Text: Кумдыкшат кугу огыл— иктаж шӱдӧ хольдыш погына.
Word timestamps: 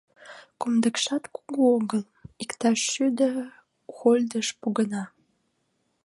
Кумдыкшат 0.59 1.23
кугу 1.33 1.61
огыл— 1.77 2.03
иктаж 2.43 2.79
шӱдӧ 2.91 3.29
хольдыш 3.95 4.47
погына. 4.61 5.03